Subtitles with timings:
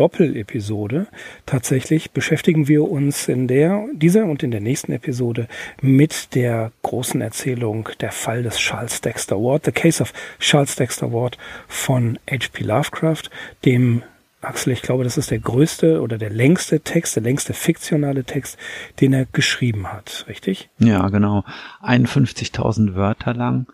[0.00, 1.08] Doppelepisode.
[1.44, 5.46] Tatsächlich beschäftigen wir uns in der, dieser und in der nächsten Episode
[5.82, 11.12] mit der großen Erzählung Der Fall des Charles Dexter Ward, The Case of Charles Dexter
[11.12, 11.36] Ward
[11.68, 12.64] von H.P.
[12.64, 13.24] Lovecraft,
[13.66, 14.02] dem
[14.40, 18.56] Axel, ich glaube, das ist der größte oder der längste Text, der längste fiktionale Text,
[19.02, 20.70] den er geschrieben hat, richtig?
[20.78, 21.44] Ja, genau.
[21.82, 23.66] 51.000 Wörter lang.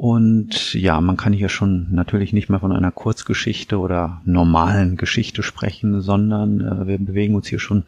[0.00, 5.42] Und ja, man kann hier schon natürlich nicht mehr von einer Kurzgeschichte oder normalen Geschichte
[5.42, 7.84] sprechen, sondern äh, wir bewegen uns hier schon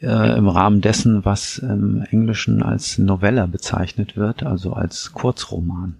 [0.00, 5.94] äh, im Rahmen dessen, was im Englischen als Novella bezeichnet wird, also als Kurzroman.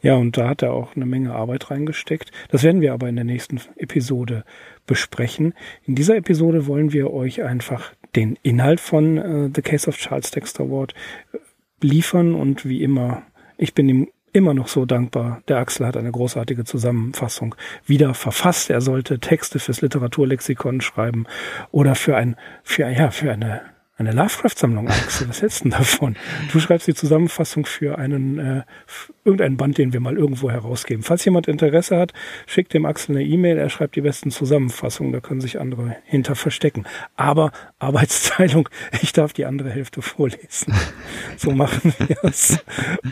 [0.00, 2.32] Ja, und da hat er auch eine Menge Arbeit reingesteckt.
[2.50, 4.44] Das werden wir aber in der nächsten Episode
[4.86, 5.52] besprechen.
[5.84, 10.30] In dieser Episode wollen wir euch einfach den Inhalt von äh, The Case of Charles
[10.30, 10.94] Dexter Ward
[11.34, 11.38] äh,
[11.86, 13.24] liefern und wie immer,
[13.58, 15.42] ich bin ihm immer noch so dankbar.
[15.48, 17.54] Der Axel hat eine großartige Zusammenfassung
[17.86, 18.70] wieder verfasst.
[18.70, 21.26] Er sollte Texte fürs Literaturlexikon schreiben
[21.70, 23.62] oder für ein, für, ja, für eine
[23.98, 25.28] eine Lovecraft-Sammlung, Axel.
[25.28, 26.14] Was hältst du davon?
[26.52, 28.62] Du schreibst die Zusammenfassung für einen äh,
[29.24, 31.02] irgendeinen Band, den wir mal irgendwo herausgeben.
[31.02, 32.12] Falls jemand Interesse hat,
[32.46, 33.58] schickt dem Axel eine E-Mail.
[33.58, 35.12] Er schreibt die besten Zusammenfassungen.
[35.12, 36.84] Da können sich andere hinter verstecken.
[37.16, 38.68] Aber Arbeitsteilung,
[39.02, 40.74] ich darf die andere Hälfte vorlesen.
[41.36, 42.58] So machen wir es.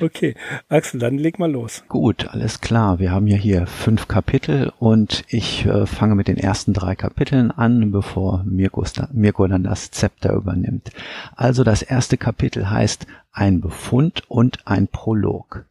[0.00, 0.34] Okay,
[0.68, 1.84] Axel, dann leg mal los.
[1.88, 2.98] Gut, alles klar.
[2.98, 7.52] Wir haben ja hier fünf Kapitel und ich äh, fange mit den ersten drei Kapiteln
[7.52, 10.90] an, bevor Mirko, Mirko dann das Zepter übernimmt nimmt.
[11.34, 15.66] Also das erste Kapitel heißt Ein Befund und ein Prolog.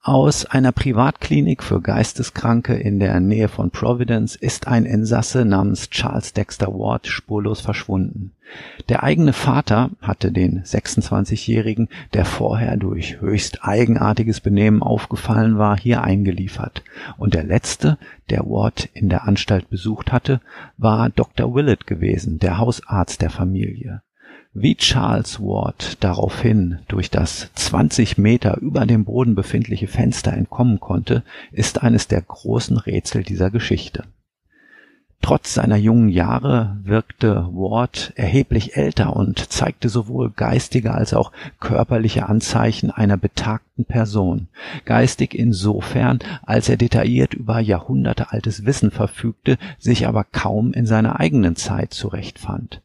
[0.00, 6.32] Aus einer Privatklinik für Geisteskranke in der Nähe von Providence ist ein Insasse namens Charles
[6.32, 8.32] Dexter Ward spurlos verschwunden.
[8.88, 16.02] Der eigene Vater hatte den 26-Jährigen, der vorher durch höchst eigenartiges Benehmen aufgefallen war, hier
[16.02, 16.82] eingeliefert.
[17.18, 17.98] Und der letzte,
[18.30, 20.40] der Ward in der Anstalt besucht hatte,
[20.78, 21.54] war Dr.
[21.54, 24.00] Willett gewesen, der Hausarzt der Familie.
[24.54, 31.22] Wie Charles Ward daraufhin durch das 20 Meter über dem Boden befindliche Fenster entkommen konnte,
[31.52, 34.04] ist eines der großen Rätsel dieser Geschichte.
[35.20, 42.28] Trotz seiner jungen Jahre wirkte Ward erheblich älter und zeigte sowohl geistige als auch körperliche
[42.28, 44.48] Anzeichen einer betagten Person.
[44.86, 51.56] Geistig insofern, als er detailliert über jahrhundertealtes Wissen verfügte, sich aber kaum in seiner eigenen
[51.56, 52.80] Zeit zurechtfand.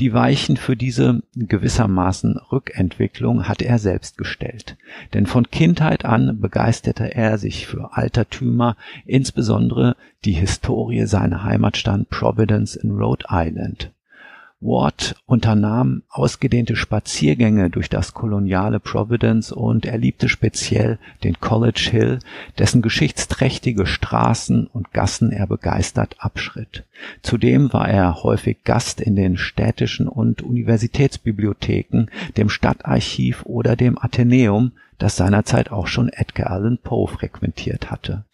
[0.00, 4.76] Die Weichen für diese gewissermaßen Rückentwicklung hatte er selbst gestellt,
[5.14, 12.76] denn von Kindheit an begeisterte er sich für Altertümer, insbesondere die Historie seiner Heimatstadt Providence
[12.76, 13.92] in Rhode Island
[14.62, 22.18] Ward unternahm ausgedehnte Spaziergänge durch das koloniale Providence und er liebte speziell den College Hill,
[22.58, 26.84] dessen geschichtsträchtige Straßen und Gassen er begeistert abschritt.
[27.22, 32.06] Zudem war er häufig Gast in den städtischen und Universitätsbibliotheken,
[32.36, 38.24] dem Stadtarchiv oder dem Athenäum, das seinerzeit auch schon Edgar Allan Poe frequentiert hatte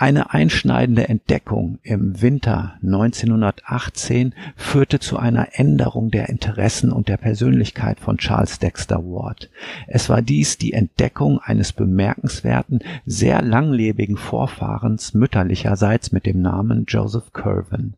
[0.00, 8.00] eine einschneidende Entdeckung im Winter 1918 führte zu einer Änderung der Interessen und der Persönlichkeit
[8.00, 9.50] von Charles Dexter Ward.
[9.86, 17.34] Es war dies die Entdeckung eines bemerkenswerten, sehr langlebigen Vorfahrens mütterlicherseits mit dem Namen Joseph
[17.34, 17.94] Curwen.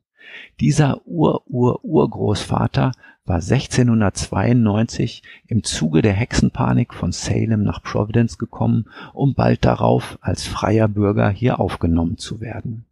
[0.58, 2.90] Dieser Ur-Ur-Urgroßvater
[3.24, 10.46] war 1692 im Zuge der Hexenpanik von Salem nach Providence gekommen, um bald darauf als
[10.46, 12.84] freier Bürger hier aufgenommen zu werden.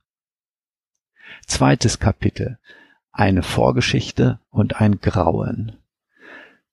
[1.47, 2.59] Zweites Kapitel
[3.12, 5.73] Eine Vorgeschichte und ein Grauen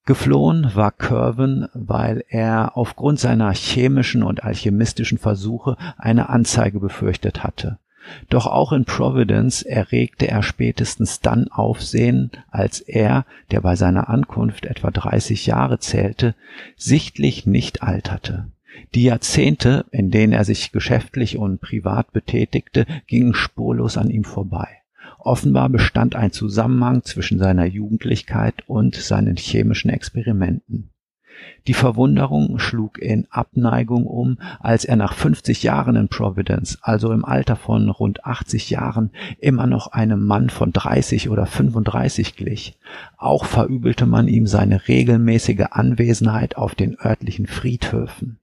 [0.07, 7.77] Geflohen war Curwen, weil er aufgrund seiner chemischen und alchemistischen Versuche eine Anzeige befürchtet hatte.
[8.30, 14.65] Doch auch in Providence erregte er spätestens dann Aufsehen, als er, der bei seiner Ankunft
[14.65, 16.36] etwa 30 Jahre zählte,
[16.75, 18.48] sichtlich nicht alterte.
[18.94, 24.68] Die Jahrzehnte, in denen er sich geschäftlich und privat betätigte, gingen spurlos an ihm vorbei.
[25.19, 30.89] Offenbar bestand ein Zusammenhang zwischen seiner Jugendlichkeit und seinen chemischen Experimenten.
[31.68, 37.25] Die Verwunderung schlug in Abneigung um, als er nach 50 Jahren in Providence, also im
[37.25, 42.78] Alter von rund 80 Jahren, immer noch einem Mann von 30 oder 35 glich.
[43.18, 48.39] Auch verübelte man ihm seine regelmäßige Anwesenheit auf den örtlichen Friedhöfen.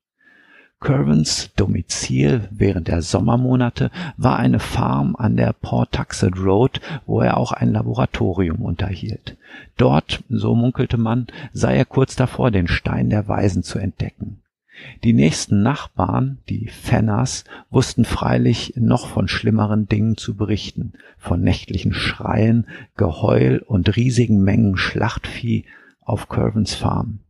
[0.84, 7.52] Curvens Domizil während der Sommermonate war eine Farm an der Pawtuxet Road, wo er auch
[7.52, 9.38] ein Laboratorium unterhielt.
[9.78, 14.42] Dort, so munkelte man, sei er kurz davor, den Stein der Weisen zu entdecken.
[15.04, 21.94] Die nächsten Nachbarn, die Fenners, wussten freilich noch von schlimmeren Dingen zu berichten, von nächtlichen
[21.94, 22.66] Schreien,
[22.98, 25.64] Geheul und riesigen Mengen Schlachtvieh
[26.02, 27.20] auf Curvens Farm.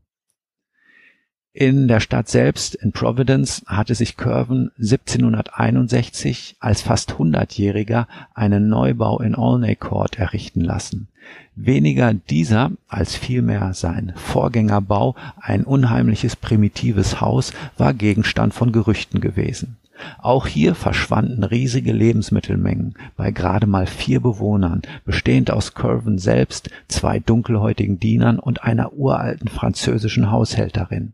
[1.56, 9.20] In der Stadt selbst, in Providence, hatte sich Curven 1761 als fast hundertjähriger einen Neubau
[9.20, 11.06] in Olney Court errichten lassen.
[11.54, 19.76] Weniger dieser als vielmehr sein Vorgängerbau, ein unheimliches primitives Haus, war Gegenstand von Gerüchten gewesen.
[20.18, 27.20] Auch hier verschwanden riesige Lebensmittelmengen bei gerade mal vier Bewohnern, bestehend aus Curven selbst, zwei
[27.20, 31.12] dunkelhäutigen Dienern und einer uralten französischen Haushälterin.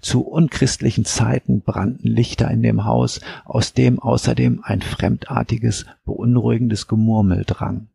[0.00, 7.44] Zu unchristlichen Zeiten brannten Lichter in dem Haus, aus dem außerdem ein fremdartiges, beunruhigendes Gemurmel
[7.46, 7.88] drang.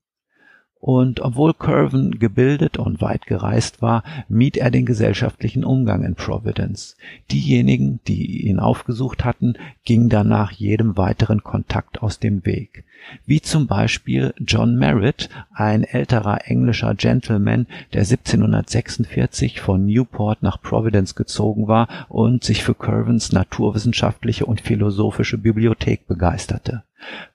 [0.79, 6.95] Und obwohl Curven gebildet und weit gereist war, mied er den gesellschaftlichen Umgang in Providence.
[7.31, 12.83] Diejenigen, die ihn aufgesucht hatten, gingen danach jedem weiteren Kontakt aus dem Weg
[13.25, 21.15] wie zum Beispiel John Merritt, ein älterer englischer Gentleman, der 1746 von Newport nach Providence
[21.15, 26.83] gezogen war und sich für Curvens naturwissenschaftliche und philosophische Bibliothek begeisterte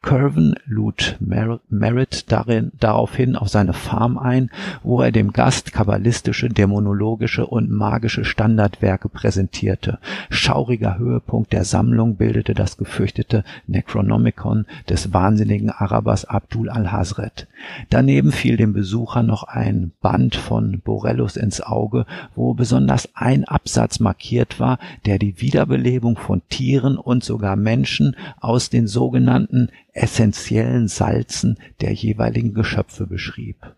[0.02, 4.50] Curwen lud Merritt darin, daraufhin auf seine Farm ein,
[4.82, 9.98] wo er dem Gast kabbalistische, dämonologische und magische Standardwerke präsentierte.
[10.28, 17.46] Schauriger Höhepunkt der Sammlung bildete das gefürchtete Necronomicon des wahnsinnigen Arabers Abdul al-Hazret.
[17.90, 24.00] Daneben fiel dem Besucher noch ein Band von Borellus ins Auge, wo besonders ein Absatz
[24.00, 29.61] markiert war, der die Wiederbelebung von Tieren und sogar Menschen aus den sogenannten
[29.92, 33.74] essentiellen Salzen der jeweiligen Geschöpfe beschrieb.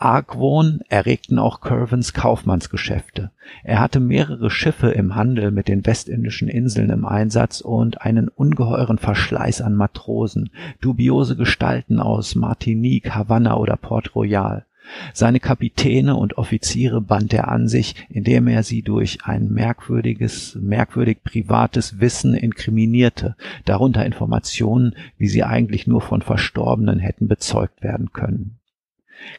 [0.00, 3.32] Argwohn erregten auch Curvens Kaufmannsgeschäfte.
[3.62, 8.96] Er hatte mehrere Schiffe im Handel mit den westindischen Inseln im Einsatz und einen ungeheuren
[8.96, 10.50] Verschleiß an Matrosen,
[10.80, 14.64] dubiose Gestalten aus Martinique, Havanna oder Port Royal.
[15.12, 21.22] Seine Kapitäne und Offiziere band er an sich, indem er sie durch ein merkwürdiges, merkwürdig
[21.22, 28.56] privates Wissen inkriminierte, darunter Informationen, wie sie eigentlich nur von Verstorbenen hätten bezeugt werden können.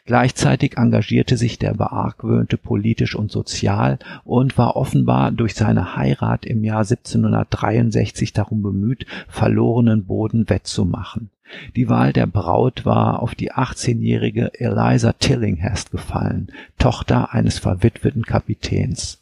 [0.06, 6.64] Gleichzeitig engagierte sich der Beargwöhnte politisch und sozial und war offenbar durch seine Heirat im
[6.64, 11.32] Jahr 1763 darum bemüht, verlorenen Boden wettzumachen
[11.76, 19.22] die Wahl der Braut war auf die 18-jährige Eliza Tillinghast gefallen, Tochter eines verwitweten Kapitäns.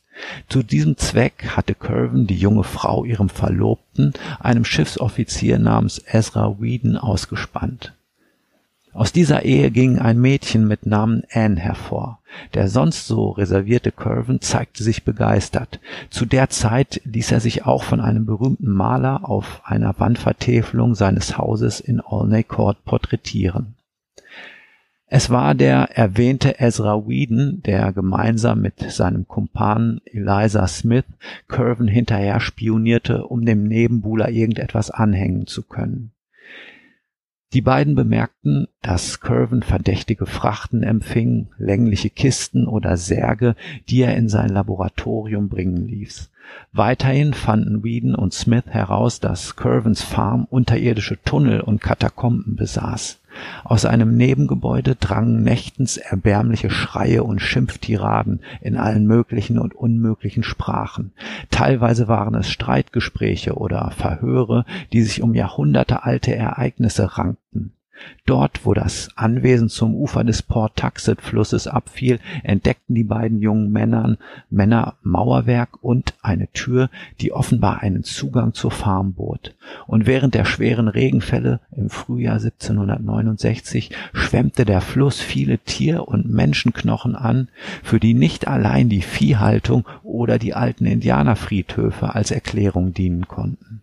[0.50, 6.98] Zu diesem Zweck hatte Curven die junge Frau ihrem Verlobten, einem Schiffsoffizier namens Ezra Whedon,
[6.98, 7.94] ausgespannt
[8.94, 12.20] aus dieser Ehe ging ein Mädchen mit Namen Anne hervor.
[12.54, 15.80] Der sonst so reservierte Curven zeigte sich begeistert.
[16.10, 21.38] Zu der Zeit ließ er sich auch von einem berühmten Maler auf einer Wandvertäfelung seines
[21.38, 23.76] Hauses in Olney Court porträtieren.
[25.12, 31.06] Es war der erwähnte Ezra Whedon, der gemeinsam mit seinem Kumpan Eliza Smith
[31.48, 36.12] Curven hinterher spionierte, um dem Nebenbuhler irgendetwas anhängen zu können.
[37.52, 43.56] Die beiden bemerkten, dass Curven verdächtige Frachten empfing, längliche Kisten oder Särge,
[43.90, 46.30] die er in sein Laboratorium bringen ließ.
[46.74, 53.20] Weiterhin fanden Whedon und Smith heraus, dass Curvens Farm unterirdische Tunnel und Katakomben besaß.
[53.64, 61.12] Aus einem Nebengebäude drangen nächtens erbärmliche Schreie und Schimpftiraden in allen möglichen und unmöglichen Sprachen.
[61.50, 67.74] Teilweise waren es Streitgespräche oder Verhöre, die sich um jahrhundertealte Ereignisse rankten.
[68.26, 74.18] Dort, wo das Anwesen zum Ufer des Port-Taxet-Flusses abfiel, entdeckten die beiden jungen Männern,
[74.50, 76.90] Männer Mauerwerk und eine Tür,
[77.22, 79.56] die offenbar einen Zugang zur Farm bot.
[79.88, 87.16] Und während der schweren Regenfälle im Frühjahr 1769 schwemmte der Fluss viele Tier- und Menschenknochen
[87.16, 87.50] an,
[87.84, 93.82] für die nicht allein die Viehhaltung oder die alten Indianerfriedhöfe als Erklärung dienen konnten.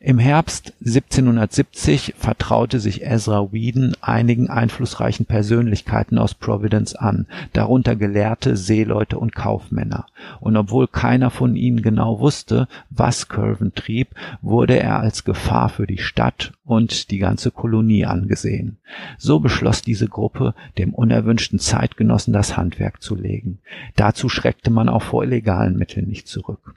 [0.00, 8.56] Im Herbst 1770 vertraute sich Ezra Whedon einigen einflussreichen Persönlichkeiten aus Providence an, darunter Gelehrte,
[8.56, 10.06] Seeleute und Kaufmänner,
[10.38, 15.88] und obwohl keiner von ihnen genau wusste, was Curwen trieb, wurde er als Gefahr für
[15.88, 18.78] die Stadt und die ganze Kolonie angesehen.
[19.18, 23.58] So beschloss diese Gruppe, dem unerwünschten Zeitgenossen das Handwerk zu legen.
[23.96, 26.76] Dazu schreckte man auch vor illegalen Mitteln nicht zurück.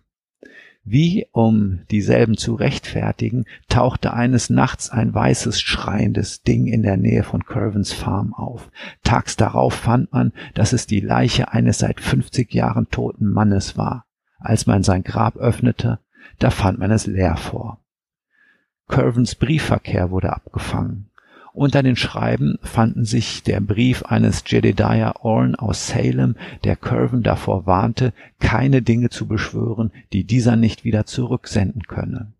[0.83, 7.23] Wie, um dieselben zu rechtfertigen, tauchte eines Nachts ein weißes, schreiendes Ding in der Nähe
[7.23, 8.71] von Curvens Farm auf.
[9.03, 14.05] Tags darauf fand man, dass es die Leiche eines seit 50 Jahren toten Mannes war.
[14.39, 15.99] Als man sein Grab öffnete,
[16.39, 17.79] da fand man es leer vor.
[18.87, 21.10] Curvens Briefverkehr wurde abgefangen.
[21.53, 27.65] Unter den Schreiben fanden sich der Brief eines Jedediah Orne aus Salem, der Curven davor
[27.65, 32.31] warnte, keine Dinge zu beschwören, die dieser nicht wieder zurücksenden könne.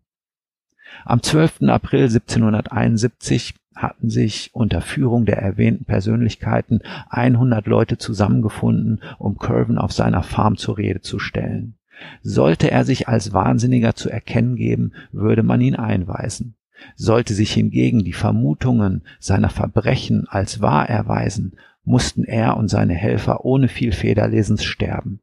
[1.04, 1.62] Am 12.
[1.68, 9.92] April 1771 hatten sich unter Führung der erwähnten Persönlichkeiten 100 Leute zusammengefunden, um Curven auf
[9.92, 11.74] seiner Farm zur Rede zu stellen.
[12.22, 16.54] Sollte er sich als Wahnsinniger zu erkennen geben, würde man ihn einweisen.
[16.96, 21.52] Sollte sich hingegen die Vermutungen seiner Verbrechen als wahr erweisen,
[21.84, 25.20] mussten er und seine Helfer ohne viel Federlesens sterben.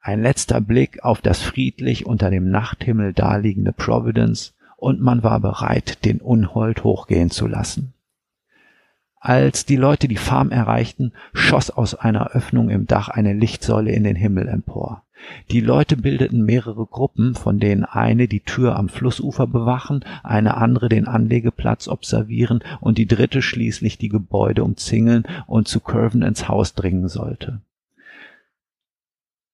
[0.00, 6.04] Ein letzter Blick auf das friedlich unter dem Nachthimmel daliegende Providence, und man war bereit,
[6.04, 7.94] den Unhold hochgehen zu lassen.
[9.18, 14.04] Als die Leute die Farm erreichten, schoss aus einer Öffnung im Dach eine Lichtsäule in
[14.04, 15.03] den Himmel empor.
[15.50, 20.88] Die Leute bildeten mehrere Gruppen, von denen eine die Tür am Flussufer bewachen, eine andere
[20.88, 26.74] den Anlegeplatz observieren und die dritte schließlich die Gebäude umzingeln und zu Curven ins Haus
[26.74, 27.60] dringen sollte.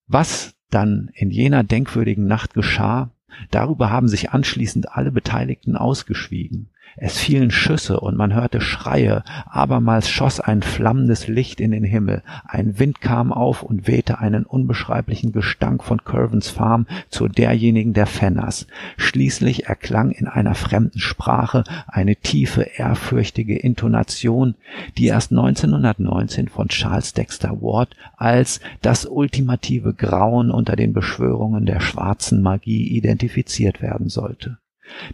[0.07, 3.11] Was dann in jener denkwürdigen Nacht geschah,
[3.51, 6.70] darüber haben sich anschließend alle Beteiligten ausgeschwiegen.
[6.97, 12.21] Es fielen Schüsse und man hörte Schreie, abermals schoss ein flammendes Licht in den Himmel,
[12.45, 18.07] ein Wind kam auf und wehte einen unbeschreiblichen Gestank von Curvens Farm zu derjenigen der
[18.07, 18.67] Fenners.
[18.97, 24.55] Schließlich erklang in einer fremden Sprache eine tiefe, ehrfürchtige Intonation,
[24.97, 31.79] die erst 1919 von Charles Dexter Ward als das ultimative Grauen unter den Beschwörungen der
[31.79, 34.57] schwarzen Magie identifiziert werden sollte.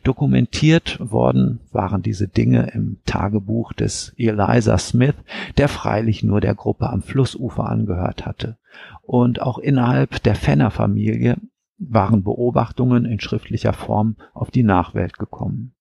[0.03, 5.15] Dokumentiert worden waren diese Dinge im Tagebuch des Eliza Smith,
[5.57, 8.57] der freilich nur der Gruppe am Flussufer angehört hatte.
[9.01, 11.37] Und auch innerhalb der Fenner-Familie
[11.77, 15.73] waren Beobachtungen in schriftlicher Form auf die Nachwelt gekommen.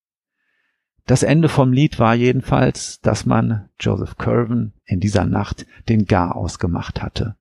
[1.06, 6.58] Das Ende vom Lied war jedenfalls, dass man Joseph Curven in dieser Nacht den Garaus
[6.58, 7.36] gemacht hatte.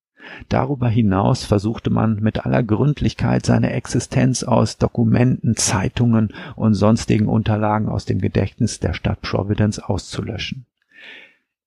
[0.50, 7.90] Darüber hinaus versuchte man mit aller Gründlichkeit seine Existenz aus Dokumenten, Zeitungen und sonstigen Unterlagen
[7.90, 10.66] aus dem Gedächtnis der Stadt Providence auszulöschen.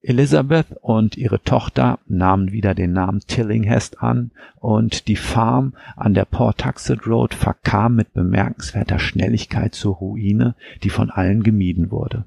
[0.00, 6.24] Elizabeth und ihre Tochter nahmen wieder den Namen Tillinghast an und die Farm an der
[6.24, 12.24] Pawtuxet Road verkam mit bemerkenswerter Schnelligkeit zur Ruine, die von allen gemieden wurde.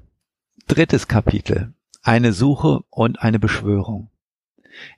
[0.68, 1.72] Drittes Kapitel.
[2.02, 4.11] Eine Suche und eine Beschwörung.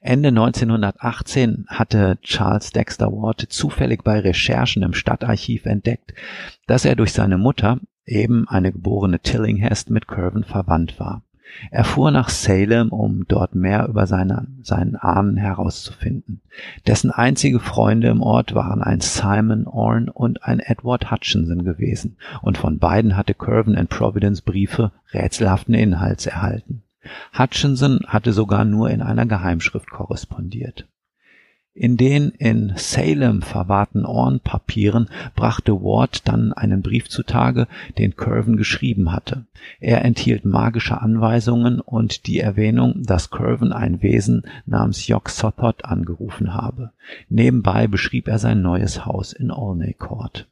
[0.01, 6.15] Ende 1918 hatte Charles Dexter Ward zufällig bei Recherchen im Stadtarchiv entdeckt,
[6.67, 11.23] dass er durch seine Mutter, eben eine geborene Tillinghast, mit Curven verwandt war.
[11.71, 16.41] Er fuhr nach Salem, um dort mehr über seine, seinen Ahnen herauszufinden.
[16.87, 22.59] Dessen einzige Freunde im Ort waren ein Simon Orne und ein Edward Hutchinson gewesen, und
[22.59, 26.84] von beiden hatte Curven in Providence Briefe rätselhaften Inhalts erhalten.
[27.39, 30.87] Hutchinson hatte sogar nur in einer Geheimschrift korrespondiert.
[31.77, 37.67] In den in Salem verwahrten Ohrenpapieren brachte Ward dann einen Brief zutage,
[37.99, 39.47] den Curven geschrieben hatte.
[39.81, 46.55] Er enthielt magische Anweisungen und die Erwähnung, dass Curven ein Wesen namens Yog Sothoth angerufen
[46.55, 46.93] habe.
[47.29, 50.47] Nebenbei beschrieb er sein neues Haus in Olney Court.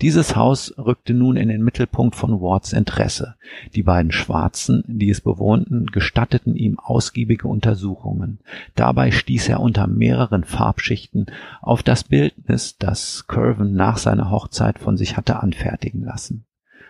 [0.00, 3.34] Dieses Haus rückte nun in den Mittelpunkt von Wards Interesse.
[3.74, 8.38] Die beiden Schwarzen, die es bewohnten, gestatteten ihm ausgiebige Untersuchungen.
[8.76, 11.26] Dabei stieß er unter mehreren Farbschichten
[11.60, 16.44] auf das Bildnis, das Curven nach seiner Hochzeit von sich hatte anfertigen lassen.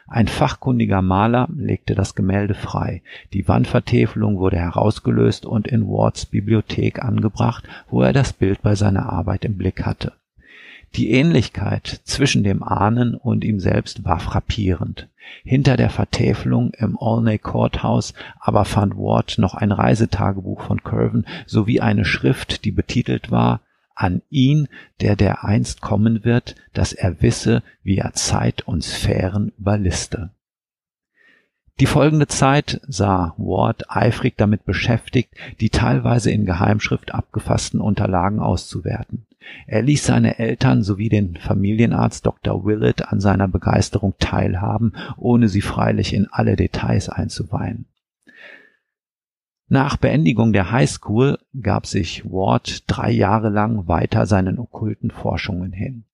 [0.09, 3.03] Ein fachkundiger Maler legte das Gemälde frei.
[3.33, 9.11] Die Wandvertäfelung wurde herausgelöst und in Wards Bibliothek angebracht, wo er das Bild bei seiner
[9.11, 10.13] Arbeit im Blick hatte.
[10.97, 15.09] Die Ähnlichkeit zwischen dem Ahnen und ihm selbst war frappierend.
[15.45, 21.81] Hinter der Vertäfelung im Olney Courthouse aber fand Ward noch ein Reisetagebuch von Curven sowie
[21.81, 23.61] eine Schrift, die betitelt war
[23.95, 24.69] an ihn,
[25.01, 30.31] der dereinst kommen wird, dass er wisse, wie er Zeit und Sphären überliste.
[31.79, 39.27] Die folgende Zeit sah Ward eifrig damit beschäftigt, die teilweise in Geheimschrift abgefassten Unterlagen auszuwerten.
[39.67, 42.65] Er ließ seine Eltern sowie den Familienarzt Dr.
[42.65, 47.85] Willett an seiner Begeisterung teilhaben, ohne sie freilich in alle Details einzuweihen.
[49.69, 55.73] Nach Beendigung der High School gab sich Ward drei Jahre lang weiter seinen okkulten Forschungen
[55.73, 56.05] hin.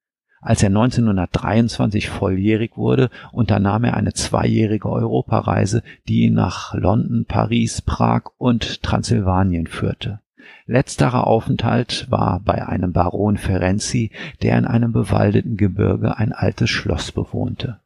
[0.44, 7.80] Als er 1923 volljährig wurde, unternahm er eine zweijährige Europareise, die ihn nach London, Paris,
[7.80, 10.18] Prag und Transsilvanien führte.
[10.66, 14.10] Letzterer Aufenthalt war bei einem Baron Ferenzi,
[14.42, 17.78] der in einem bewaldeten Gebirge ein altes Schloss bewohnte.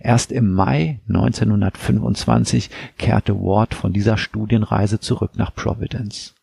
[0.00, 6.35] Erst im Mai 1925 kehrte Ward von dieser Studienreise zurück nach Providence.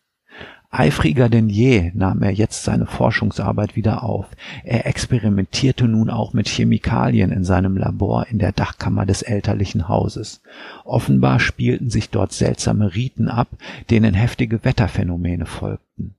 [0.74, 4.26] Eifriger denn je nahm er jetzt seine Forschungsarbeit wieder auf.
[4.64, 10.42] Er experimentierte nun auch mit Chemikalien in seinem Labor in der Dachkammer des elterlichen Hauses.
[10.84, 13.48] Offenbar spielten sich dort seltsame Riten ab,
[13.90, 16.14] denen heftige Wetterphänomene folgten.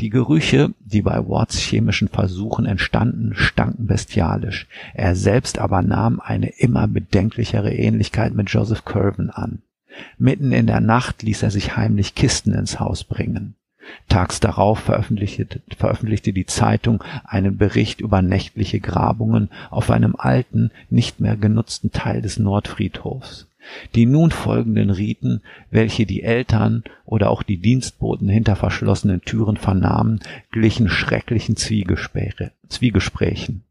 [0.00, 4.66] Die Gerüche, die bei Wards chemischen Versuchen entstanden, stanken bestialisch.
[4.94, 9.60] Er selbst aber nahm eine immer bedenklichere Ähnlichkeit mit Joseph Curven an.
[10.16, 13.54] Mitten in der Nacht ließ er sich heimlich Kisten ins Haus bringen.
[14.08, 21.20] Tags darauf veröffentlichte, veröffentlichte die Zeitung einen Bericht über nächtliche Grabungen auf einem alten, nicht
[21.20, 23.46] mehr genutzten Teil des Nordfriedhofs.
[23.94, 30.20] Die nun folgenden Riten, welche die Eltern oder auch die Dienstboten hinter verschlossenen Türen vernahmen,
[30.50, 33.62] glichen schrecklichen Zwiegesprächen.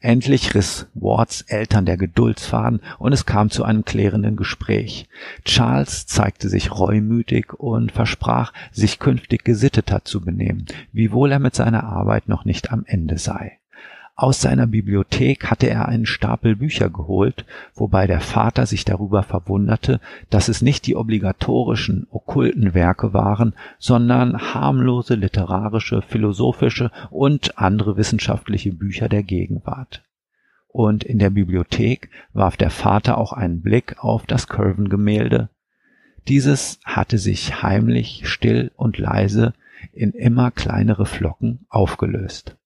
[0.00, 5.08] Endlich riss Wards Eltern der Geduldsfaden und es kam zu einem klärenden Gespräch.
[5.44, 11.84] Charles zeigte sich reumütig und versprach, sich künftig gesitteter zu benehmen, wiewohl er mit seiner
[11.84, 13.58] Arbeit noch nicht am Ende sei.
[14.20, 17.44] Aus seiner Bibliothek hatte er einen Stapel Bücher geholt,
[17.76, 24.36] wobei der Vater sich darüber verwunderte, dass es nicht die obligatorischen okkulten Werke waren, sondern
[24.36, 30.02] harmlose literarische, philosophische und andere wissenschaftliche Bücher der Gegenwart.
[30.66, 35.48] Und in der Bibliothek warf der Vater auch einen Blick auf das Curven-Gemälde.
[36.26, 39.54] Dieses hatte sich heimlich, still und leise
[39.92, 42.56] in immer kleinere Flocken aufgelöst.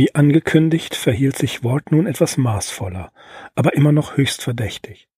[0.00, 3.12] Wie angekündigt verhielt sich Ward nun etwas maßvoller,
[3.54, 5.10] aber immer noch höchst verdächtig.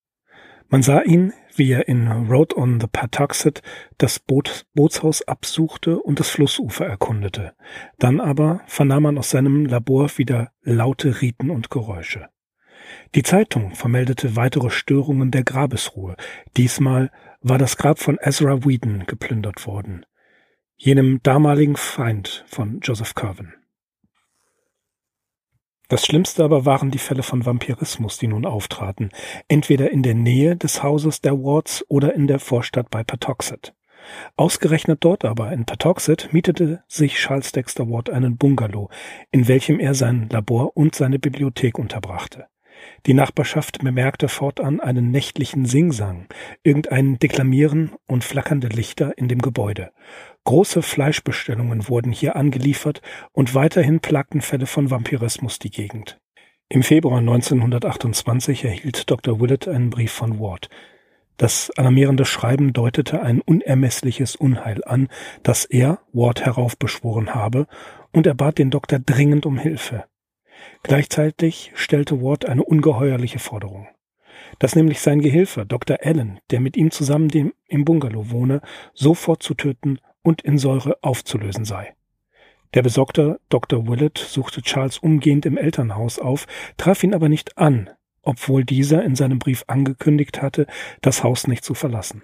[0.71, 3.63] Man sah ihn, wie er in Road on the Patuxent
[3.99, 7.53] das Boot, Bootshaus absuchte und das Flussufer erkundete.
[8.01, 12.29] Dann aber vernahm man aus seinem Labor wieder laute Riten und Geräusche.
[13.15, 16.17] Die Zeitung vermeldete weitere Störungen der Grabesruhe.
[16.57, 20.05] Diesmal war das Grab von Ezra Whedon geplündert worden,
[20.77, 23.55] jenem damaligen Feind von Joseph Curwen.
[25.93, 29.11] Das Schlimmste aber waren die Fälle von Vampirismus, die nun auftraten,
[29.49, 33.75] entweder in der Nähe des Hauses der Wards oder in der Vorstadt bei Patuxet.
[34.35, 38.89] Ausgerechnet dort aber, in Patuxet, mietete sich Charles Dexter Ward einen Bungalow,
[39.33, 42.47] in welchem er sein Labor und seine Bibliothek unterbrachte.
[43.05, 46.27] Die Nachbarschaft bemerkte fortan einen nächtlichen Singsang,
[46.63, 49.93] irgendein Deklamieren und flackernde Lichter in dem Gebäude.
[50.45, 53.01] Große Fleischbestellungen wurden hier angeliefert
[53.33, 56.21] und weiterhin plagten Fälle von Vampirismus die Gegend.
[56.69, 59.41] Im Februar 1928 erhielt Dr.
[59.41, 60.69] Willett einen Brief von Ward.
[61.37, 65.09] Das alarmierende Schreiben deutete ein unermessliches Unheil an,
[65.43, 67.67] das er, Ward, heraufbeschworen habe,
[68.13, 70.05] und er bat den Doktor dringend um Hilfe.
[70.83, 73.87] Gleichzeitig stellte Ward eine ungeheuerliche Forderung.
[74.59, 75.99] Dass nämlich sein Gehilfe, Dr.
[76.03, 78.61] Allen, der mit ihm zusammen dem, im Bungalow wohne,
[78.93, 81.95] sofort zu töten und in Säure aufzulösen sei.
[82.75, 83.87] Der besorgte Dr.
[83.87, 86.47] Willett suchte Charles umgehend im Elternhaus auf,
[86.79, 87.91] traf ihn aber nicht an,
[88.23, 90.67] obwohl dieser in seinem Brief angekündigt hatte,
[91.03, 92.23] das Haus nicht zu verlassen.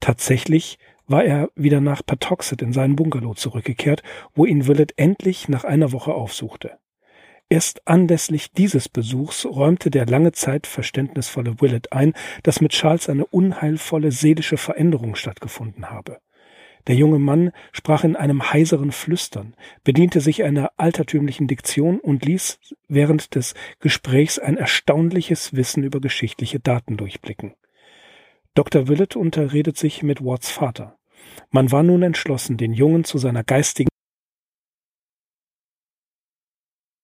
[0.00, 4.02] Tatsächlich war er wieder nach Patuxet in seinen Bungalow zurückgekehrt,
[4.34, 6.78] wo ihn Willett endlich nach einer Woche aufsuchte.
[7.48, 13.26] Erst anlässlich dieses Besuchs räumte der lange Zeit verständnisvolle Willett ein, dass mit Charles eine
[13.26, 16.18] unheilvolle seelische Veränderung stattgefunden habe.
[16.86, 22.58] Der junge Mann sprach in einem heiseren Flüstern, bediente sich einer altertümlichen Diktion und ließ
[22.88, 27.54] während des Gesprächs ein erstaunliches Wissen über geschichtliche Daten durchblicken.
[28.54, 28.88] Dr.
[28.88, 30.98] Willett unterredet sich mit Watts Vater.
[31.50, 33.88] Man war nun entschlossen, den Jungen zu seiner geistigen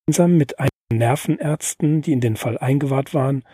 [0.08, 3.44] gemeinsam mit einigen Nervenärzten, die in den Fall eingewahrt waren,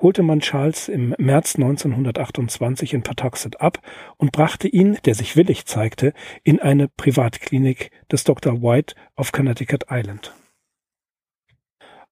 [0.00, 3.78] holte man Charles im März 1928 in Patuxent ab
[4.16, 8.62] und brachte ihn, der sich willig zeigte, in eine Privatklinik des Dr.
[8.62, 10.34] White auf Connecticut Island.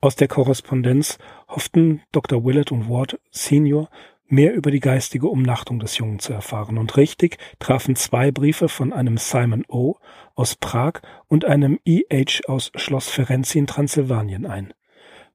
[0.01, 2.45] Aus der Korrespondenz hofften Dr.
[2.45, 3.89] Willett und Ward Senior
[4.29, 8.93] mehr über die geistige Umnachtung des Jungen zu erfahren, und richtig trafen zwei Briefe von
[8.93, 9.97] einem Simon O.
[10.35, 12.03] aus Prag und einem E.
[12.13, 12.47] H.
[12.47, 14.75] aus Schloss Ferenzi in Transsilvanien ein.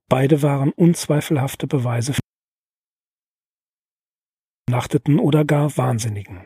[0.08, 2.14] Beide waren unzweifelhafte Beweise
[4.64, 6.42] für Umnachteten oder gar Wahnsinnigen.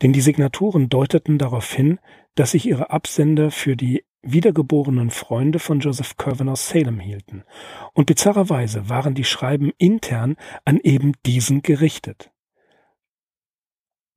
[0.00, 1.98] Denn die Signaturen deuteten darauf hin,
[2.34, 7.44] dass sich ihre Absender für die wiedergeborenen Freunde von Joseph Curwen aus Salem hielten,
[7.92, 12.30] und bizarrerweise waren die Schreiben intern an eben diesen gerichtet.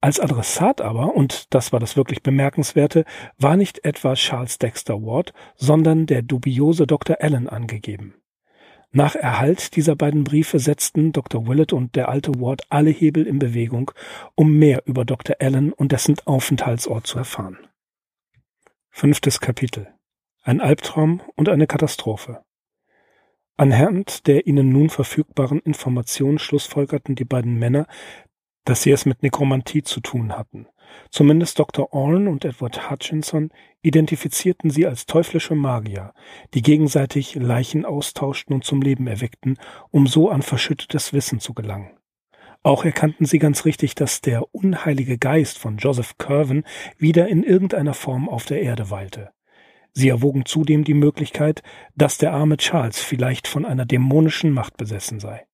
[0.01, 3.05] Als Adressat aber, und das war das wirklich Bemerkenswerte,
[3.37, 7.17] war nicht etwa Charles Dexter Ward, sondern der dubiose Dr.
[7.19, 8.13] Allen angegeben.
[8.95, 11.45] Nach Erhalt dieser beiden Briefe setzten Dr.
[11.49, 13.91] Willett und der alte Ward alle Hebel in Bewegung,
[14.35, 15.35] um mehr über Dr.
[15.41, 17.57] Allen und dessen Aufenthaltsort zu erfahren.
[18.91, 19.93] Fünftes Kapitel
[20.43, 22.41] ein Albtraum und eine Katastrophe.
[23.57, 27.87] Anhand der ihnen nun verfügbaren Informationen schlussfolgerten die beiden Männer,
[28.63, 30.67] dass sie es mit Nekromantie zu tun hatten.
[31.09, 31.93] Zumindest Dr.
[31.93, 36.13] Orne und Edward Hutchinson identifizierten sie als teuflische Magier,
[36.53, 39.57] die gegenseitig Leichen austauschten und zum Leben erweckten,
[39.91, 41.97] um so an verschüttetes Wissen zu gelangen.
[42.63, 46.63] Auch erkannten sie ganz richtig, dass der unheilige Geist von Joseph Curwen
[46.97, 49.29] wieder in irgendeiner Form auf der Erde weilte.
[49.93, 51.61] Sie erwogen zudem die Möglichkeit,
[51.95, 55.45] dass der arme Charles vielleicht von einer dämonischen Macht besessen sei.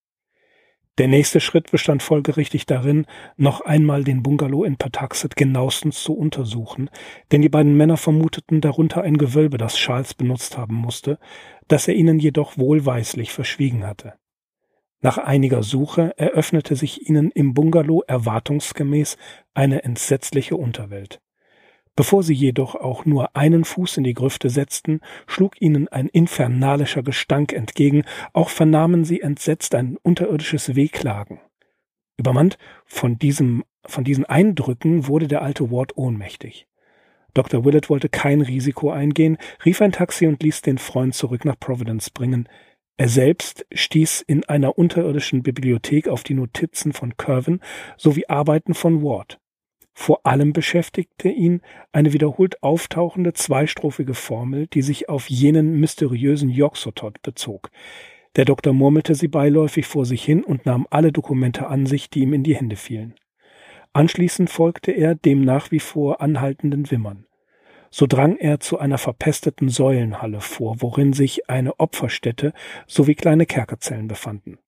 [0.97, 3.05] Der nächste Schritt bestand folgerichtig darin,
[3.37, 6.89] noch einmal den Bungalow in Patuxet genauestens zu untersuchen,
[7.31, 11.17] denn die beiden Männer vermuteten darunter ein Gewölbe, das Charles benutzt haben musste,
[11.69, 14.15] das er ihnen jedoch wohlweislich verschwiegen hatte.
[14.99, 19.17] Nach einiger Suche eröffnete sich ihnen im Bungalow erwartungsgemäß
[19.53, 21.21] eine entsetzliche Unterwelt.
[21.95, 27.03] Bevor sie jedoch auch nur einen Fuß in die Grüfte setzten, schlug ihnen ein infernalischer
[27.03, 31.39] Gestank entgegen, auch vernahmen sie entsetzt ein unterirdisches Wehklagen.
[32.17, 36.67] Übermannt von diesem, von diesen Eindrücken wurde der alte Ward ohnmächtig.
[37.33, 37.65] Dr.
[37.65, 42.09] Willett wollte kein Risiko eingehen, rief ein Taxi und ließ den Freund zurück nach Providence
[42.09, 42.47] bringen.
[42.97, 47.61] Er selbst stieß in einer unterirdischen Bibliothek auf die Notizen von Curwen
[47.97, 49.40] sowie Arbeiten von Ward.
[49.93, 57.21] Vor allem beschäftigte ihn eine wiederholt auftauchende zweistrophige Formel, die sich auf jenen mysteriösen Yoxotot
[57.21, 57.69] bezog.
[58.37, 62.21] Der Doktor murmelte sie beiläufig vor sich hin und nahm alle Dokumente an sich, die
[62.21, 63.15] ihm in die Hände fielen.
[63.93, 67.25] Anschließend folgte er dem nach wie vor anhaltenden Wimmern.
[67.89, 72.53] So drang er zu einer verpesteten Säulenhalle vor, worin sich eine Opferstätte
[72.87, 74.59] sowie kleine Kerkerzellen befanden.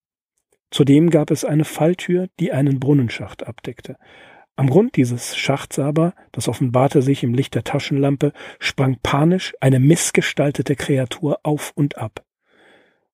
[0.71, 3.95] Zudem gab es eine Falltür, die einen Brunnenschacht abdeckte.
[4.55, 9.79] Am Grund dieses Schachts aber, das offenbarte sich im Licht der Taschenlampe, sprang panisch eine
[9.79, 12.23] missgestaltete Kreatur auf und ab.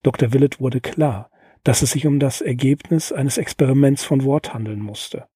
[0.03, 0.33] Dr.
[0.33, 1.29] Willett wurde klar,
[1.63, 5.27] dass es sich um das Ergebnis eines Experiments von Wort handeln musste.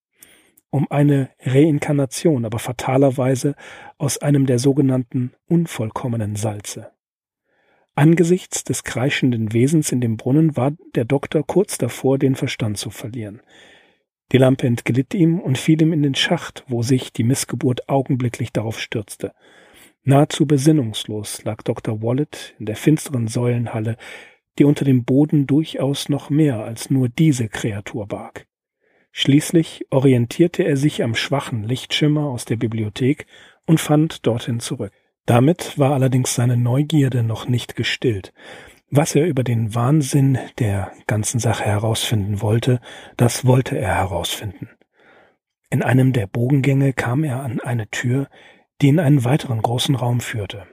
[0.70, 3.56] Um eine Reinkarnation, aber fatalerweise
[3.98, 6.92] aus einem der sogenannten unvollkommenen Salze.
[7.96, 12.90] Angesichts des kreischenden Wesens in dem Brunnen war der Doktor kurz davor, den Verstand zu
[12.90, 13.42] verlieren.
[14.34, 18.52] Die Lampe entglitt ihm und fiel ihm in den Schacht, wo sich die Missgeburt augenblicklich
[18.52, 19.32] darauf stürzte.
[20.04, 22.02] Nahezu besinnungslos lag Dr.
[22.02, 23.96] Wallet in der finsteren Säulenhalle,
[24.58, 28.48] die unter dem Boden durchaus noch mehr als nur diese Kreatur barg.
[29.12, 33.28] Schließlich orientierte er sich am schwachen Lichtschimmer aus der Bibliothek
[33.68, 34.92] und fand dorthin zurück.
[35.28, 38.34] Damit war allerdings seine Neugierde noch nicht gestillt.
[38.96, 42.80] Was er über den Wahnsinn der ganzen Sache herausfinden wollte,
[43.18, 44.70] das wollte er herausfinden.
[45.72, 48.28] In einem der Bogengänge kam er an eine Tür,
[48.84, 50.68] die in einen weiteren großen Raum führte.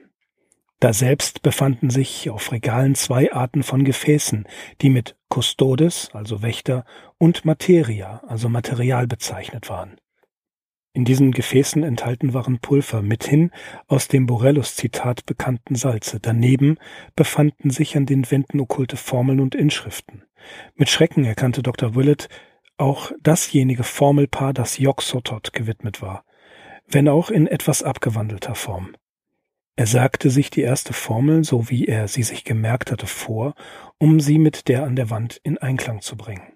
[0.79, 4.45] Daselbst befanden sich auf Regalen zwei Arten von Gefäßen,
[4.81, 6.85] die mit Custodes, also Wächter,
[7.17, 9.99] und Materia, also Material bezeichnet waren.
[10.93, 13.51] In diesen Gefäßen enthalten waren Pulver mithin
[13.87, 16.19] aus dem Borellus-Zitat bekannten Salze.
[16.19, 16.77] Daneben
[17.15, 20.23] befanden sich an den Wänden okkulte Formeln und Inschriften.
[20.75, 21.95] Mit Schrecken erkannte Dr.
[21.95, 22.27] Willett
[22.77, 26.25] auch dasjenige Formelpaar, das Yog-Sothoth gewidmet war,
[26.87, 28.95] wenn auch in etwas abgewandelter Form.
[29.77, 33.55] Er sagte sich die erste Formel, so wie er sie sich gemerkt hatte, vor,
[33.97, 36.53] um sie mit der an der Wand in Einklang zu bringen.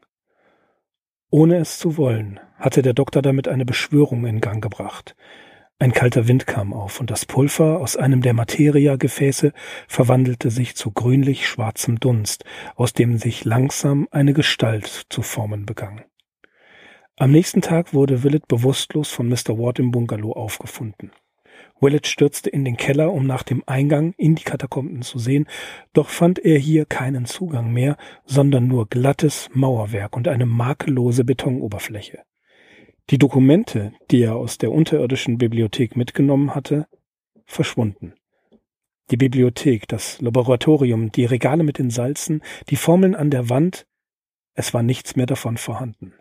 [1.36, 5.18] Ohne es zu wollen, hatte der Doktor damit eine Beschwörung in Gang gebracht.
[5.80, 9.52] Ein kalter Wind kam auf, und das Pulver aus einem der Materiagefäße
[9.86, 12.46] verwandelte sich zu grünlich schwarzem Dunst,
[12.78, 16.06] aus dem sich langsam eine Gestalt zu formen begann.
[17.18, 19.60] Am nächsten Tag wurde Willett bewusstlos von Mr.
[19.60, 21.12] Ward im Bungalow aufgefunden.
[21.82, 25.48] Willett stürzte in den Keller, um nach dem Eingang in die Katakomben zu sehen,
[25.94, 32.24] doch fand er hier keinen Zugang mehr, sondern nur glattes Mauerwerk und eine makellose Betonoberfläche.
[33.10, 36.88] Die Dokumente, die er aus der unterirdischen Bibliothek mitgenommen hatte,
[37.46, 38.14] verschwunden.
[39.12, 43.86] Die Bibliothek, das Laboratorium, die Regale mit den Salzen, die Formeln an der Wand,
[44.56, 46.14] es war nichts mehr davon vorhanden.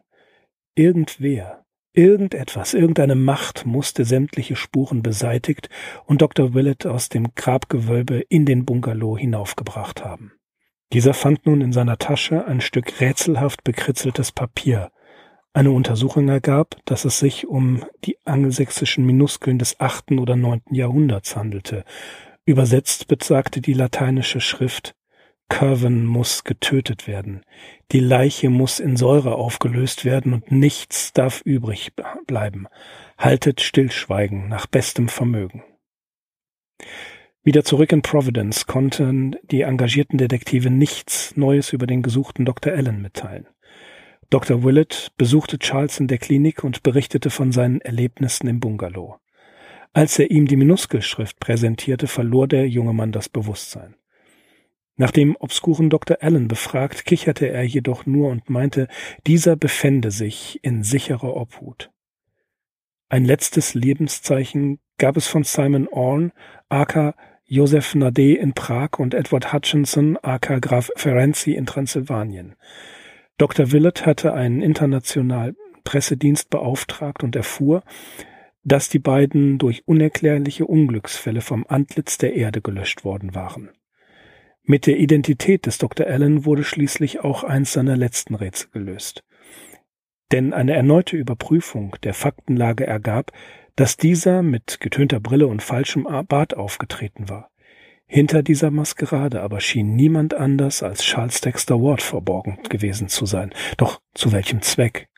[0.74, 1.63] Irgendwer,
[1.94, 5.70] irgendetwas, irgendeine Macht musste sämtliche Spuren beseitigt
[6.04, 6.52] und Dr.
[6.52, 10.32] Willett aus dem Grabgewölbe in den Bungalow hinaufgebracht haben.
[10.92, 14.90] Dieser fand nun in seiner Tasche ein Stück rätselhaft bekritzeltes Papier,
[15.56, 21.36] eine Untersuchung ergab, dass es sich um die angelsächsischen Minuskeln des achten oder neunten Jahrhunderts
[21.36, 21.84] handelte.
[22.44, 24.96] Übersetzt besagte die lateinische Schrift
[25.48, 27.42] Curven muss getötet werden.
[27.92, 31.92] Die Leiche muss in Säure aufgelöst werden und nichts darf übrig
[32.26, 32.66] bleiben.
[33.18, 35.62] Haltet Stillschweigen nach bestem Vermögen.
[37.42, 42.72] Wieder zurück in Providence konnten die engagierten Detektive nichts Neues über den gesuchten Dr.
[42.72, 43.46] Allen mitteilen.
[44.30, 44.64] Dr.
[44.64, 49.18] Willett besuchte Charles in der Klinik und berichtete von seinen Erlebnissen im Bungalow.
[49.92, 53.94] Als er ihm die Minuskelschrift präsentierte, verlor der junge Mann das Bewusstsein.
[54.96, 56.18] Nach dem obskuren Dr.
[56.20, 58.86] Allen befragt, kicherte er jedoch nur und meinte,
[59.26, 61.90] dieser befände sich in sicherer Obhut.
[63.08, 66.32] Ein letztes Lebenszeichen gab es von Simon Orne,
[66.68, 67.14] aka
[67.46, 72.54] Joseph Nade in Prag und Edward Hutchinson, aka Graf Ferenzi in Transsilvanien.
[73.36, 73.72] Dr.
[73.72, 77.82] Willett hatte einen internationalen Pressedienst beauftragt und erfuhr,
[78.62, 83.70] dass die beiden durch unerklärliche Unglücksfälle vom Antlitz der Erde gelöscht worden waren.
[84.66, 86.06] Mit der Identität des Dr.
[86.06, 89.22] Allen wurde schließlich auch eins seiner letzten Rätsel gelöst.
[90.32, 93.30] Denn eine erneute Überprüfung der Faktenlage ergab,
[93.76, 97.50] dass dieser mit getönter Brille und falschem Bart aufgetreten war.
[98.06, 103.52] Hinter dieser Maskerade aber schien niemand anders als Charles Dexter Ward verborgen gewesen zu sein.
[103.76, 105.08] Doch zu welchem Zweck?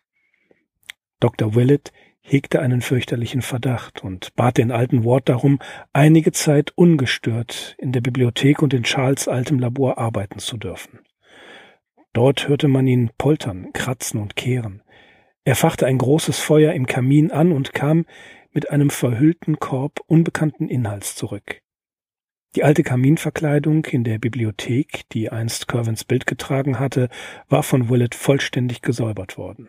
[1.20, 1.54] Dr.
[1.54, 1.92] Willett
[2.26, 5.60] hegte einen fürchterlichen Verdacht und bat den alten Ward darum,
[5.92, 10.98] einige Zeit ungestört in der Bibliothek und in Charles altem Labor arbeiten zu dürfen.
[12.12, 14.82] Dort hörte man ihn poltern, kratzen und kehren.
[15.44, 18.04] Er fachte ein großes Feuer im Kamin an und kam
[18.52, 21.60] mit einem verhüllten Korb unbekannten Inhalts zurück.
[22.56, 27.10] Die alte Kaminverkleidung in der Bibliothek, die einst Curvins Bild getragen hatte,
[27.50, 29.68] war von Willett vollständig gesäubert worden.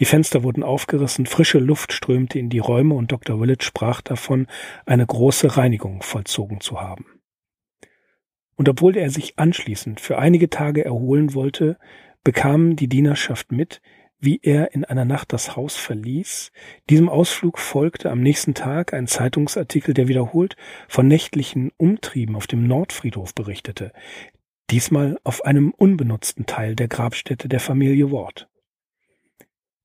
[0.00, 3.40] Die Fenster wurden aufgerissen, frische Luft strömte in die Räume und Dr.
[3.40, 4.46] Willett sprach davon,
[4.86, 7.06] eine große Reinigung vollzogen zu haben.
[8.54, 11.78] Und obwohl er sich anschließend für einige Tage erholen wollte,
[12.24, 13.80] bekam die Dienerschaft mit,
[14.20, 16.50] wie er in einer Nacht das Haus verließ.
[16.90, 20.56] Diesem Ausflug folgte am nächsten Tag ein Zeitungsartikel, der wiederholt
[20.88, 23.92] von nächtlichen Umtrieben auf dem Nordfriedhof berichtete,
[24.70, 28.48] diesmal auf einem unbenutzten Teil der Grabstätte der Familie Ward.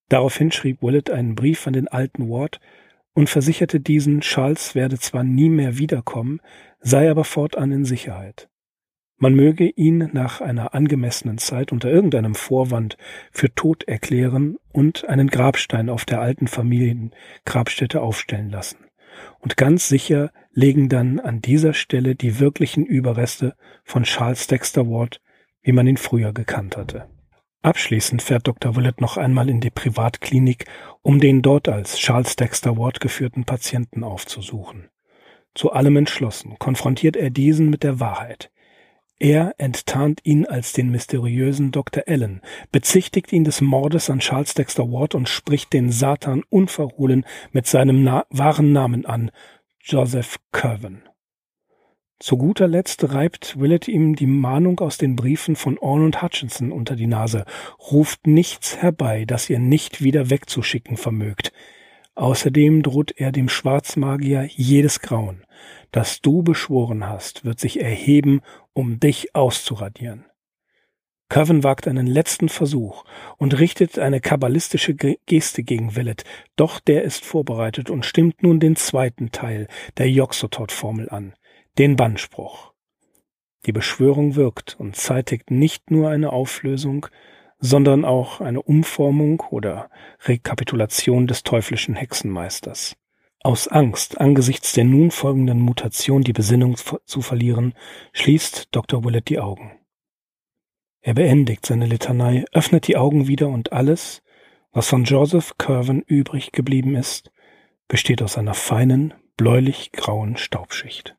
[0.10, 2.60] Daraufhin schrieb Willett einen Brief an den alten Ward
[3.14, 6.42] und versicherte diesen, Charles werde zwar nie mehr wiederkommen,
[6.80, 8.50] sei aber fortan in Sicherheit.
[9.18, 12.98] Man möge ihn nach einer angemessenen Zeit unter irgendeinem Vorwand
[13.32, 18.80] für tot erklären und einen Grabstein auf der alten Familiengrabstätte aufstellen lassen.
[19.40, 25.22] Und ganz sicher legen dann an dieser Stelle die wirklichen Überreste von Charles Dexter Ward,
[25.62, 27.08] wie man ihn früher gekannt hatte.
[27.64, 28.76] Abschließend fährt Dr.
[28.76, 30.66] Willett noch einmal in die Privatklinik,
[31.02, 34.90] um den dort als Charles Dexter Ward geführten Patienten aufzusuchen.
[35.56, 38.52] Zu allem entschlossen konfrontiert er diesen mit der Wahrheit.
[39.18, 42.04] Er enttarnt ihn als den mysteriösen Dr.
[42.06, 42.42] Allen,
[42.74, 48.04] bezichtigt ihn des Mordes an Charles Dexter Ward und spricht den Satan unverhohlen mit seinem
[48.04, 49.32] Na wahren Namen an,
[49.80, 51.04] Joseph Curwen.
[52.24, 56.72] Zu guter Letzt reibt Willett ihm die Mahnung aus den Briefen von Orne und Hutchinson
[56.72, 57.44] unter die Nase.
[57.92, 61.52] Ruft nichts herbei, das ihr nicht wieder wegzuschicken vermögt.
[62.16, 65.44] Außerdem droht er dem Schwarzmagier jedes Grauen,
[65.92, 68.40] das du beschworen hast, wird sich erheben,
[68.72, 70.24] um dich auszuradieren.
[71.28, 73.04] Coven wagt einen letzten Versuch
[73.36, 76.24] und richtet eine kabbalistische Geste gegen Willett,
[76.56, 81.34] doch der ist vorbereitet und stimmt nun den zweiten Teil der Yoxotot-Formel an
[81.78, 82.72] den Bannspruch.
[83.66, 87.08] Die Beschwörung wirkt und zeitigt nicht nur eine Auflösung,
[87.58, 89.90] sondern auch eine Umformung oder
[90.26, 92.96] Rekapitulation des teuflischen Hexenmeisters.
[93.40, 97.74] Aus Angst, angesichts der nun folgenden Mutation die Besinnung zu verlieren,
[98.12, 99.04] schließt Dr.
[99.04, 99.80] Willett die Augen.
[101.02, 104.22] Er beendigt seine Litanei, öffnet die Augen wieder und alles,
[104.72, 107.32] was von Joseph Curwen übrig geblieben ist,
[107.88, 111.18] besteht aus einer feinen, bläulich-grauen Staubschicht.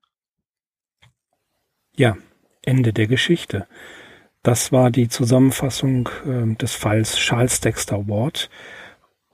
[1.97, 2.17] Ja,
[2.63, 3.67] Ende der Geschichte.
[4.43, 8.51] Das war die Zusammenfassung äh, des Falls Charles Dexter Ward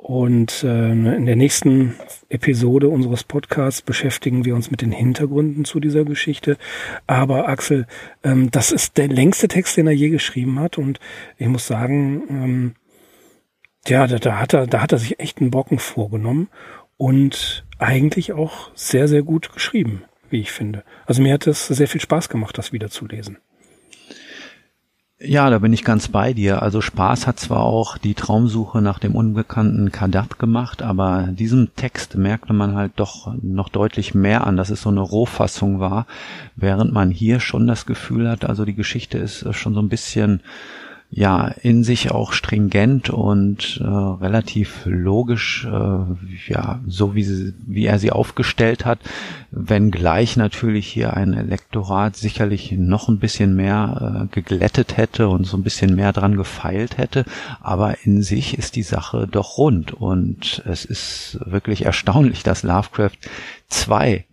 [0.02, 1.94] und äh, in der nächsten
[2.30, 6.56] Episode unseres Podcasts beschäftigen wir uns mit den Hintergründen zu dieser Geschichte.
[7.06, 7.86] Aber Axel,
[8.24, 10.78] ähm, das ist der längste Text, den er je geschrieben hat.
[10.78, 11.00] Und
[11.36, 12.74] ich muss sagen, ähm,
[13.86, 16.48] ja, da, da, hat er, da hat er sich echt einen Bocken vorgenommen
[16.96, 20.84] und eigentlich auch sehr, sehr gut geschrieben, wie ich finde.
[21.06, 23.38] Also mir hat es sehr viel Spaß gemacht, das wieder zu lesen.
[25.22, 26.62] Ja, da bin ich ganz bei dir.
[26.62, 32.16] Also Spaß hat zwar auch die Traumsuche nach dem unbekannten Kadat gemacht, aber diesem Text
[32.16, 36.06] merkte man halt doch noch deutlich mehr an, dass es so eine Rohfassung war,
[36.56, 40.40] während man hier schon das Gefühl hat, also die Geschichte ist schon so ein bisschen
[41.10, 47.86] ja in sich auch stringent und äh, relativ logisch, äh, ja, so wie, sie, wie
[47.86, 49.00] er sie aufgestellt hat,
[49.50, 55.56] wenngleich natürlich hier ein Elektorat sicherlich noch ein bisschen mehr äh, geglättet hätte und so
[55.56, 57.24] ein bisschen mehr dran gefeilt hätte,
[57.60, 59.92] aber in sich ist die Sache doch rund.
[59.92, 63.18] Und es ist wirklich erstaunlich, dass Lovecraft
[63.68, 64.26] zwei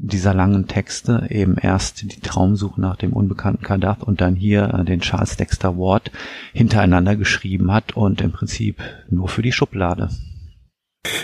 [0.00, 4.84] dieser langen Texte eben erst die Traumsuche nach dem unbekannten Kadath und dann hier äh,
[4.84, 6.10] den Charles Dexter Ward
[6.52, 8.80] hintereinander geschrieben hat und im Prinzip
[9.10, 10.08] nur für die Schublade.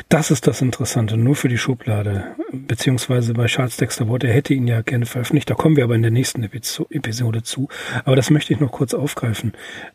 [0.08, 4.54] Das ist das Interessante, nur für die Schublade, beziehungsweise bei Charles Dexter Ward, er hätte
[4.54, 7.68] ihn ja gerne veröffentlicht, da kommen wir aber in der nächsten Episode zu,
[8.04, 9.52] aber das möchte ich noch kurz aufgreifen.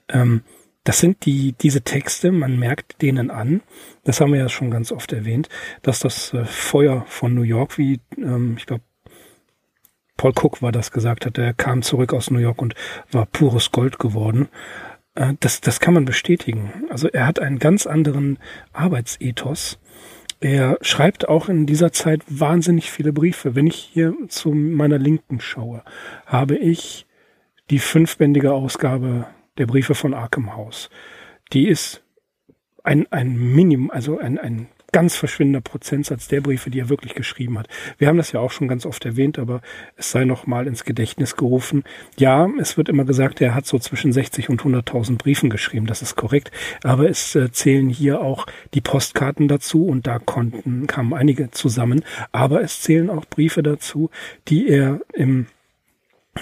[0.09, 0.41] Ähm,
[0.83, 3.61] das sind die, diese Texte, man merkt denen an,
[4.03, 5.49] das haben wir ja schon ganz oft erwähnt,
[5.81, 8.83] dass das äh, Feuer von New York, wie ähm, ich glaube,
[10.17, 12.75] Paul Cook war das gesagt hat, er kam zurück aus New York und
[13.11, 14.49] war pures Gold geworden.
[15.15, 16.85] Äh, das, das kann man bestätigen.
[16.89, 18.37] Also er hat einen ganz anderen
[18.73, 19.79] Arbeitsethos.
[20.41, 23.55] Er schreibt auch in dieser Zeit wahnsinnig viele Briefe.
[23.55, 25.83] Wenn ich hier zu meiner Linken schaue,
[26.25, 27.05] habe ich
[27.69, 29.27] die fünfbändige Ausgabe
[29.59, 30.89] der Briefe von Arkham House.
[31.53, 32.01] Die ist
[32.83, 37.59] ein, ein Minimum, also ein, ein ganz verschwindender Prozentsatz der Briefe, die er wirklich geschrieben
[37.59, 37.67] hat.
[37.97, 39.61] Wir haben das ja auch schon ganz oft erwähnt, aber
[39.95, 41.83] es sei noch mal ins Gedächtnis gerufen.
[42.17, 45.85] Ja, es wird immer gesagt, er hat so zwischen 60 und 100.000 Briefen geschrieben.
[45.85, 46.51] Das ist korrekt.
[46.83, 52.03] Aber es äh, zählen hier auch die Postkarten dazu und da konnten, kamen einige zusammen.
[52.31, 54.09] Aber es zählen auch Briefe dazu,
[54.47, 55.47] die er im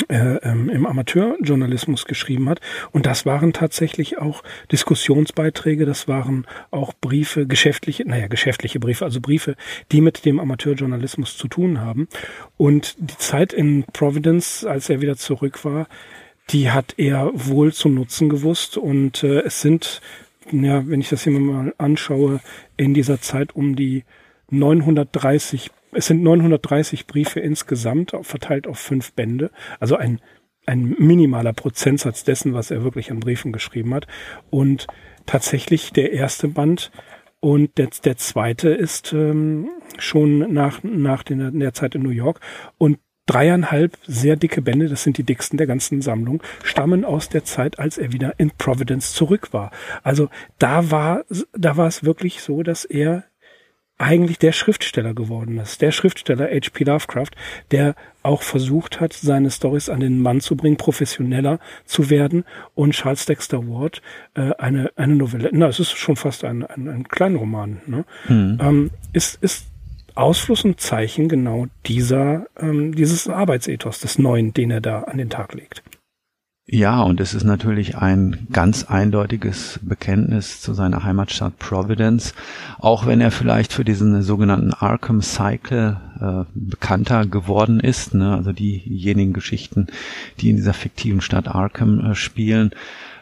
[0.09, 2.59] äh, ähm, im Amateurjournalismus geschrieben hat.
[2.91, 9.21] Und das waren tatsächlich auch Diskussionsbeiträge, das waren auch Briefe, geschäftliche, naja, geschäftliche Briefe, also
[9.21, 9.55] Briefe,
[9.91, 12.07] die mit dem Amateurjournalismus zu tun haben.
[12.57, 15.87] Und die Zeit in Providence, als er wieder zurück war,
[16.49, 18.77] die hat er wohl zu nutzen gewusst.
[18.77, 20.01] Und äh, es sind,
[20.51, 22.41] ja, wenn ich das hier mal anschaue,
[22.75, 24.03] in dieser Zeit um die
[24.49, 29.51] 930 es sind 930 Briefe insgesamt, verteilt auf fünf Bände.
[29.79, 30.19] Also ein,
[30.65, 34.07] ein minimaler Prozentsatz dessen, was er wirklich an Briefen geschrieben hat.
[34.49, 34.87] Und
[35.25, 36.91] tatsächlich der erste Band
[37.39, 42.39] und der, der zweite ist ähm, schon nach, nach den, der Zeit in New York.
[42.77, 47.43] Und dreieinhalb sehr dicke Bände, das sind die dicksten der ganzen Sammlung, stammen aus der
[47.43, 49.71] Zeit, als er wieder in Providence zurück war.
[50.01, 53.25] Also da war, da war es wirklich so, dass er
[53.97, 55.81] eigentlich der Schriftsteller geworden ist.
[55.81, 56.83] Der Schriftsteller H.P.
[56.83, 57.31] Lovecraft,
[57.71, 62.43] der auch versucht hat, seine Stories an den Mann zu bringen, professioneller zu werden.
[62.75, 64.01] Und Charles Dexter Ward
[64.35, 68.05] äh, eine, eine Novelle, na, es ist schon fast ein, ein, ein Kleinroman, ne?
[68.27, 68.59] Mhm.
[68.61, 69.67] Ähm, ist, ist
[70.13, 75.29] Ausfluss und Zeichen genau dieser, ähm, dieses Arbeitsethos des Neuen, den er da an den
[75.29, 75.83] Tag legt.
[76.69, 82.33] Ja, und es ist natürlich ein ganz eindeutiges Bekenntnis zu seiner Heimatstadt Providence,
[82.77, 88.35] auch wenn er vielleicht für diesen sogenannten Arkham Cycle äh, bekannter geworden ist, ne?
[88.35, 89.87] also diejenigen Geschichten,
[90.41, 92.71] die in dieser fiktiven Stadt Arkham äh, spielen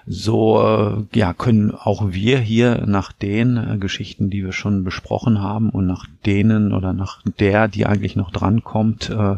[0.07, 5.41] so äh, ja können auch wir hier nach den äh, Geschichten, die wir schon besprochen
[5.41, 9.37] haben und nach denen oder nach der, die eigentlich noch drankommt, äh,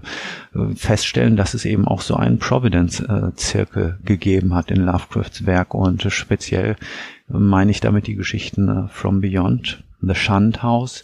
[0.76, 5.74] feststellen, dass es eben auch so einen Providence-Zirkel gegeben hat in Lovecrafts Werk.
[5.74, 6.76] Und speziell
[7.28, 11.04] meine ich damit die Geschichten From Beyond, The Shunned House,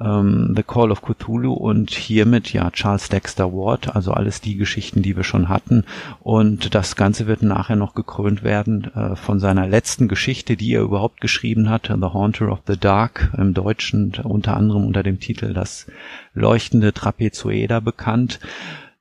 [0.00, 5.02] ähm, The Call of Cthulhu und hiermit ja Charles Dexter Ward, also alles die Geschichten,
[5.02, 5.84] die wir schon hatten.
[6.20, 10.82] Und das Ganze wird nachher noch gekrönt werden äh, von seiner letzten Geschichte, die er
[10.82, 15.52] überhaupt geschrieben hat, The Haunter of the Dark im Deutschen, unter anderem unter dem Titel
[15.52, 15.86] Das
[16.34, 18.40] leuchtende Trapezoeder bekannt.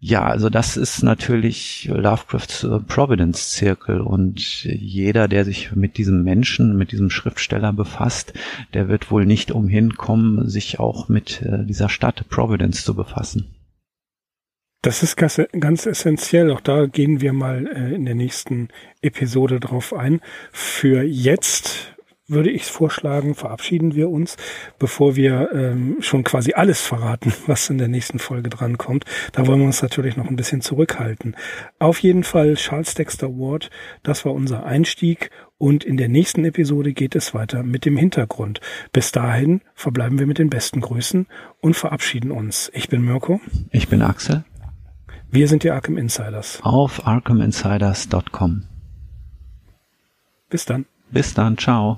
[0.03, 6.75] Ja, also das ist natürlich Lovecrafts äh, Providence-Zirkel und jeder, der sich mit diesem Menschen,
[6.75, 8.33] mit diesem Schriftsteller befasst,
[8.73, 13.53] der wird wohl nicht umhin kommen, sich auch mit äh, dieser Stadt Providence zu befassen.
[14.81, 16.49] Das ist ganz, ganz essentiell.
[16.49, 18.69] Auch da gehen wir mal äh, in der nächsten
[19.03, 20.19] Episode drauf ein.
[20.51, 21.93] Für jetzt
[22.31, 24.37] würde ich vorschlagen, verabschieden wir uns,
[24.79, 29.05] bevor wir ähm, schon quasi alles verraten, was in der nächsten Folge drankommt.
[29.33, 31.35] Da wollen wir uns natürlich noch ein bisschen zurückhalten.
[31.79, 33.69] Auf jeden Fall Charles Dexter Ward,
[34.03, 38.61] das war unser Einstieg und in der nächsten Episode geht es weiter mit dem Hintergrund.
[38.93, 41.27] Bis dahin verbleiben wir mit den besten Grüßen
[41.59, 42.71] und verabschieden uns.
[42.73, 43.39] Ich bin Mirko.
[43.69, 44.43] Ich bin Axel.
[45.29, 46.59] Wir sind die Arkham Insiders.
[46.63, 48.63] Auf arkhaminsiders.com.
[50.49, 50.85] Bis dann.
[51.11, 51.57] Bis dann.
[51.57, 51.97] Ciao.